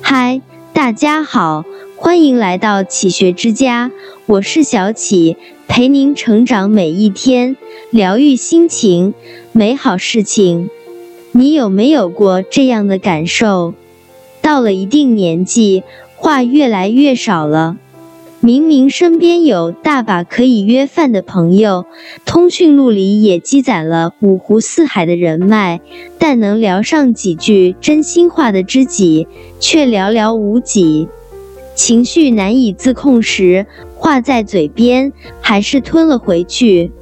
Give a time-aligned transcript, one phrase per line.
[0.00, 0.40] 嗨，
[0.72, 1.64] 大家好，
[1.96, 3.90] 欢迎来到启学之家，
[4.26, 5.36] 我是小启，
[5.66, 7.56] 陪您成长每一天，
[7.90, 9.14] 疗愈心情，
[9.52, 10.70] 美好事情。
[11.32, 13.74] 你有没有过这样的感受？
[14.40, 15.82] 到了一定年纪，
[16.16, 17.76] 话越来越少了。
[18.40, 21.86] 明明身边有大把可以约饭的朋友，
[22.24, 25.80] 通讯录里也积攒了五湖四海的人脉，
[26.20, 29.26] 但能聊上几句真心话的知己
[29.58, 31.08] 却寥寥无几。
[31.74, 36.92] 情绪难以自控时，话在嘴边，还是吞了回去，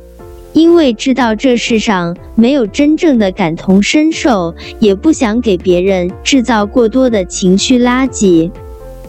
[0.55, 8.51] 因为知道这世上没有真正的感同身受，也不想给别人制造过多的情绪垃圾。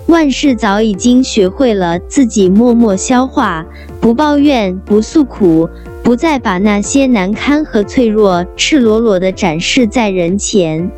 [0.07, 3.65] 万事早已经学会了自己默默消化，
[3.99, 5.69] 不抱怨，不诉苦，
[6.01, 10.89] 不再把那些难堪和脆弱赤裸裸地展示在人前，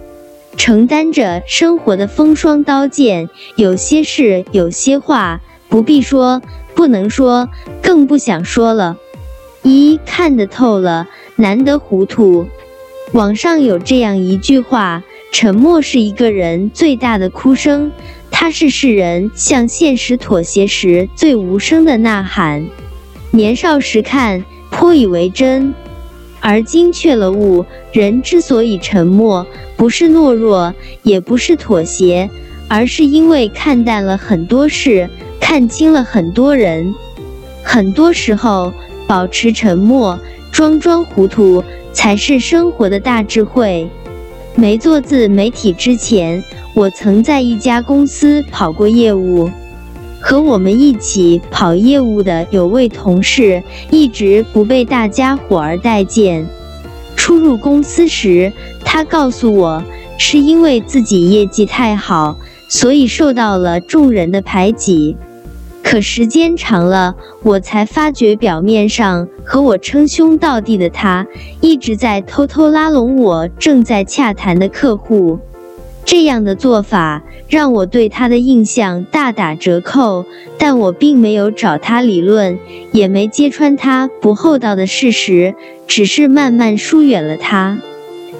[0.57, 3.29] 承担着生活的风霜刀剑。
[3.55, 6.43] 有些事，有些话，不必说，
[6.75, 7.49] 不能说，
[7.81, 8.97] 更不想说了。
[9.63, 12.45] 一看得透了，难得糊涂。
[13.13, 15.01] 网上有这样一句话：
[15.31, 17.91] 沉默是一个人最大的哭声。
[18.41, 22.65] 它是世人向现实妥协时最无声的呐喊。
[23.31, 25.73] 年少时看颇以为真，
[26.39, 27.65] 而今却了悟。
[27.91, 29.45] 人之所以沉默，
[29.75, 30.73] 不是懦弱，
[31.03, 32.29] 也不是妥协，
[32.69, 35.09] 而是因为看淡了很多事，
[35.41, 36.95] 看清了很多人。
[37.61, 38.71] 很多时候，
[39.05, 40.17] 保持沉默，
[40.49, 43.89] 装装糊涂，才是生活的大智慧。
[44.59, 46.43] 没做自媒体之前。
[46.73, 49.49] 我曾在一家公司跑过业务，
[50.19, 56.45] 和我们一起跑业务的有位同事，一直不被大家伙儿待见。
[57.15, 58.51] 初入公司时，
[58.83, 59.83] 他告诉我，
[60.17, 65.15] 是因为自己业绩太好，所以受到了众人的排挤。
[65.89, 71.25] 可时间长了，我才发觉，表面上和我称兄道弟的他，
[71.61, 75.39] 一直在偷偷拉拢我正在洽谈的客户。
[76.05, 80.25] 这样的做法让我对他的印象大打折扣，
[80.59, 82.59] 但我并没有找他理论，
[82.91, 85.55] 也没揭穿他不厚道的事实，
[85.87, 87.79] 只是慢慢疏远了他。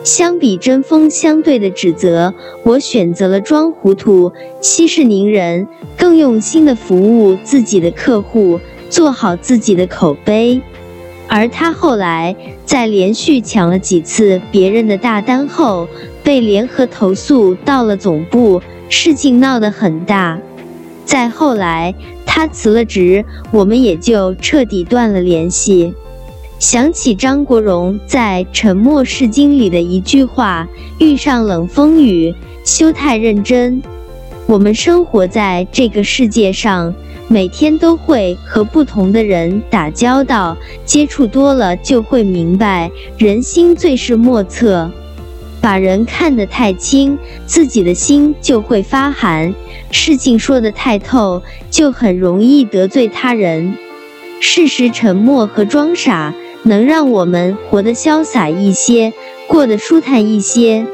[0.04, 2.34] 相比针锋相对的指责，
[2.64, 4.31] 我选择了装糊涂、
[4.62, 5.68] 息事宁人，
[6.09, 8.59] 更用心的服务自己的客户，
[8.90, 10.59] 做好自己的口碑。
[11.28, 15.88] 而他后来在连续抢了几次别人的大单后，
[16.24, 18.59] 被联合投诉到了总部，
[18.90, 20.40] 事情闹得很大。
[21.06, 21.94] 再后来，
[22.25, 25.94] 他辞了职，我们也就彻底断了联系。
[26.58, 30.68] 想起张国荣在《沉默是金》里的一句话
[30.98, 32.34] ：“遇上冷风雨，
[32.66, 33.80] 休太认真。”
[34.50, 36.92] 我们生活在这个世界上。
[37.28, 42.90] 每天都会和不同的人打交道，接触多了就会明白，
[43.20, 44.90] 人心最是莫测。
[45.62, 47.16] 把人看得太轻，
[47.46, 49.54] 自己的心就会发寒；
[49.92, 53.76] 事情说得太透，就很容易得罪他人。
[54.40, 56.34] 适时沉默和装傻，
[56.64, 59.14] 能让我们活得潇洒一些，
[59.48, 60.88] 过得舒坦一些。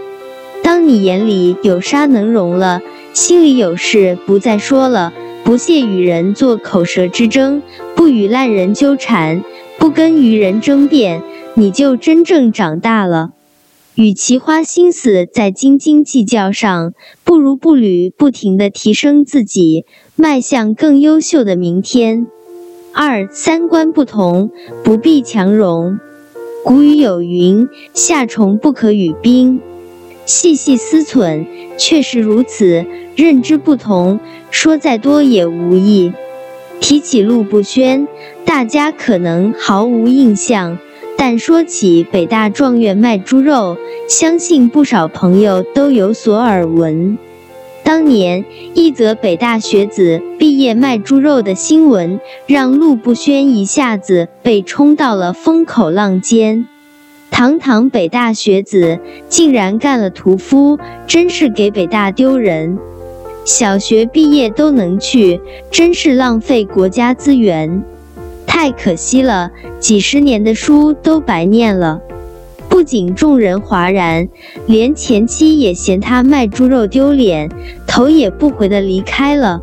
[0.62, 2.82] 当你眼里有沙能容了，
[3.16, 5.14] 心里有事不再说了。
[5.46, 7.62] 不屑与人做口舌之争，
[7.96, 9.42] 不与烂人纠缠，
[9.78, 11.24] 不跟愚人争辩，
[11.54, 13.32] 你就真正长大了。
[13.94, 16.94] 与其花心思在斤斤计较上，
[17.24, 19.86] 不如步履不停地提升自己，
[20.18, 22.28] 迈向更优秀的明天。
[22.94, 24.52] 二三观不同，
[24.84, 26.00] 不必强融。
[26.66, 29.62] 古语有云：“夏虫不可语冰。”
[30.26, 31.46] 细细思忖，
[31.78, 32.86] 确实如此。
[33.16, 34.20] 认知不同，
[34.52, 36.12] 说再多也无益。
[36.82, 38.08] 提起陆步轩，
[38.44, 40.78] 大家可能毫无印象，
[41.18, 43.78] 但说起北大状元卖猪肉，
[44.10, 47.18] 相信不少朋友都有所耳闻。
[47.84, 48.44] 当年
[48.74, 56.68] 一则北大学子毕业卖猪肉的新闻，让陆步轩一下子被冲到了风口浪尖。
[57.36, 58.98] 堂堂北大学子，
[59.28, 62.78] 竟然干了屠夫，真是给北大丢人。
[63.44, 67.84] 小学毕业都能去，真是浪费国家资源，
[68.48, 69.52] 太可惜了，
[69.82, 72.00] 几十年的书都白念了。
[72.70, 74.30] 不仅众人哗然，
[74.66, 77.52] 连前妻也嫌他卖猪肉丢脸，
[77.86, 79.62] 头也不回的离开了。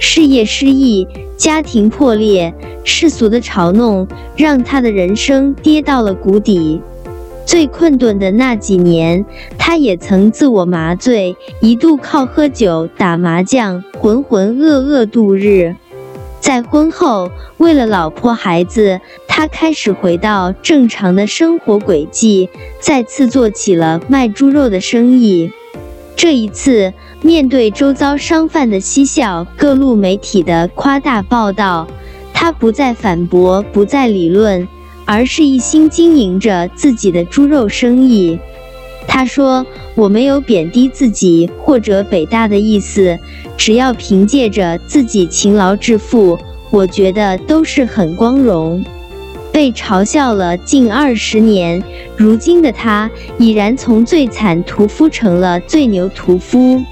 [0.00, 1.06] 事业失意，
[1.36, 2.52] 家庭破裂，
[2.82, 6.80] 世俗的嘲弄让他的人生跌到了谷底。
[7.46, 9.24] 最困顿的那几年，
[9.56, 15.76] 他也曾自我麻醉，一度靠喝酒、打麻将、浑浑噩噩度日。
[16.40, 22.50] 在婚后，为了老婆孩子，他开始回到正常的生活轨迹，
[22.80, 25.50] 再次做起了卖猪肉的生意。
[26.16, 26.92] 这一次，
[27.22, 31.86] 面对周遭商贩的嬉笑，各路媒体的夸大报道，
[32.32, 34.66] 他不再反驳，不再理论。
[35.06, 38.38] 而是一心经营着自己的猪肉生意。
[39.08, 39.64] 他说
[39.96, 43.18] ：“我没有贬低自己或者北大的意思，
[43.56, 46.38] 只要凭借着自己勤劳致富，
[46.70, 48.84] 我觉得都是很光荣。”
[49.52, 51.82] 被嘲笑了近二十年，
[52.14, 56.84] 如今的他已然从最惨屠夫成了最牛屠夫。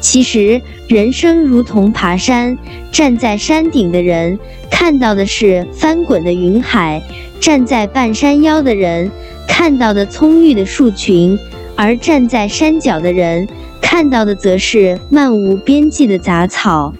[0.00, 2.56] 其实，人生如同爬山，
[2.92, 4.38] 站在山顶的人
[4.70, 7.02] 看到的是翻滚的云海。
[7.38, 9.10] 站在半山腰的人
[9.46, 11.38] 看到的葱郁的树群，
[11.76, 13.46] 而站在山脚的人
[13.80, 16.94] 看到的则是漫无边际的杂草。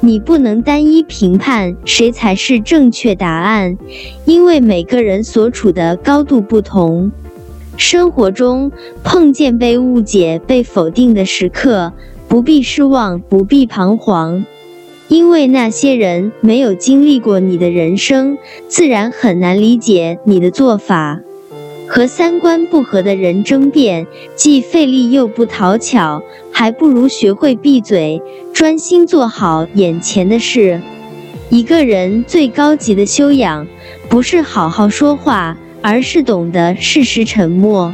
[0.00, 3.76] 你不能单一评判谁才是正确答案，
[4.24, 7.10] 因为每个人所处的高度不同。
[7.76, 8.70] 生活中
[9.02, 11.92] 碰见被误解、被否定的时刻，
[12.30, 14.46] 不必失望，不必彷徨。
[15.08, 18.38] 因为那些人没有经历过你的人生，
[18.68, 21.18] 自然很难理解你的做法。
[21.88, 24.06] 和三观不合的人争辩，
[24.36, 26.22] 既费力又不讨巧，
[26.52, 28.22] 还不如学会闭嘴，
[28.54, 30.80] 专心做好眼前的事。
[31.48, 33.66] 一个人最高级的修养，
[34.08, 37.92] 不是好好说话，而是懂得适时沉默。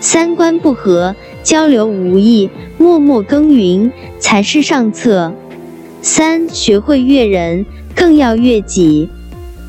[0.00, 5.32] 三观不合，交流无益，默默耕耘才是上策。
[6.02, 7.64] 三学会悦人，
[7.94, 9.08] 更要悦己。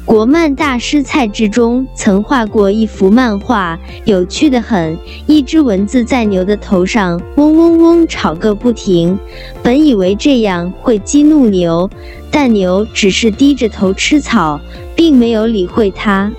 [0.06, 4.98] 国漫大师蔡志忠曾画过一幅漫画，有趣的很。
[5.27, 9.18] 一只蚊子在牛的头上嗡嗡嗡吵个不停，
[9.62, 11.88] 本以为这样会激怒牛，
[12.31, 14.60] 但牛只是低着头吃草，
[14.95, 16.31] 并没有理会它。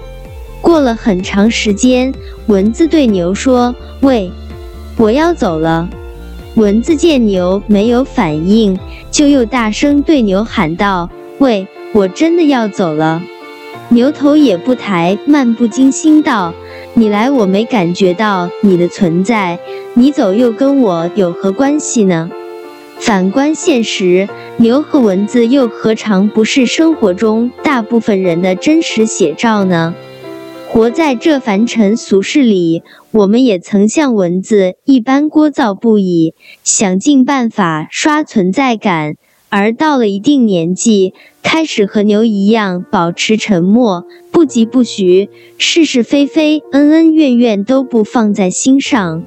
[0.61, 2.13] 过了很长时间，
[2.49, 3.73] 蚊子对牛说
[4.03, 4.31] ：“喂，
[5.01, 5.89] 我要走了。”
[6.57, 8.79] 蚊子见牛没有反应。
[9.11, 13.21] 就又大声对牛喊道：“喂，我真的要走了。”
[13.91, 16.55] 牛头也不抬，漫不经心道
[16.95, 19.59] ：“你来我没感觉到你的存在，
[19.95, 22.31] 你走又跟我有何关系呢？”
[23.01, 29.95] 反观现实，牛和蚊子又何尝不是生活中大部分人的真实写照呢？
[30.73, 39.15] 活在这凡尘俗世里，我们也曾像蚊子一般聒噪不已，想尽办法刷存在感；
[39.49, 41.13] 而到了一定年纪，
[41.43, 45.29] 开始和牛一样保持沉默，不疾不徐，
[45.59, 49.25] 是是非非、恩恩怨怨都不放在心上。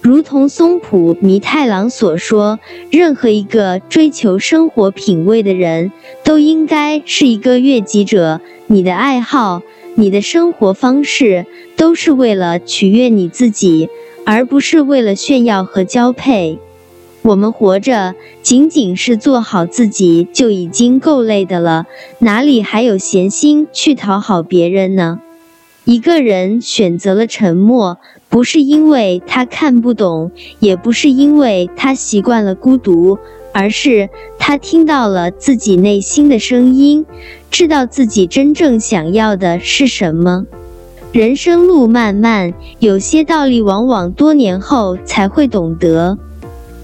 [0.00, 2.58] 如同松浦弥太郎所说
[2.90, 5.92] ：“任何一个追求生活品味的人，
[6.24, 8.40] 都应该是一个悦己者。
[8.66, 9.62] 你的爱好。”
[9.94, 11.44] 你的生活方式
[11.76, 13.88] 都是为了取悦你自己，
[14.24, 16.58] 而不是为了炫耀和交配。
[17.22, 21.86] 我们活着仅仅是做好自己就已经够累的了，
[22.20, 25.20] 哪里还有闲心去讨好别人呢？
[25.84, 27.98] 一个人选择了沉默，
[28.28, 33.18] 不是因为他看不懂，也不是因为他习惯了孤独。
[33.54, 34.08] 而是
[34.44, 37.06] 他听到了自己内心的声音，
[37.52, 40.46] 知道自己真正想要的是什么。
[41.12, 46.18] 人生路漫漫，有些道理往往多年后才会懂得。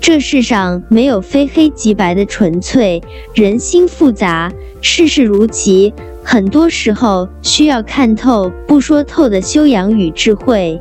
[0.01, 3.03] 这世上没有非黑即白的纯粹，
[3.35, 10.81] 人心复杂，世事如棋，很多时候需要看透不说透的修养与智慧。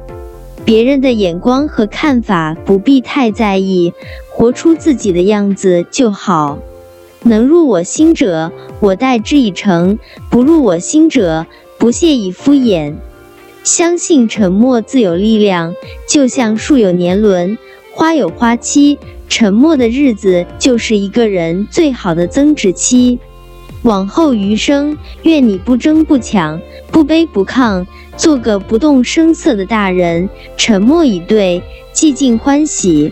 [0.63, 3.93] 别人的眼光和看法不必太在意。
[4.37, 6.59] 活出自己的样子就好，
[7.23, 9.97] 能入我心者，我待之以诚；
[10.29, 11.47] 不入我心者，
[11.79, 12.93] 不屑以敷衍。
[13.63, 15.73] 相信沉默自有力量，
[16.07, 17.57] 就像树有年轮，
[17.91, 23.17] 花有花期，沉默的日子就是一个人最好的增值期。
[23.81, 27.83] 往后余生，愿你不争不抢，不卑不亢，
[28.15, 33.11] 做个不动声色的大人，沉默以对，寂静欢喜。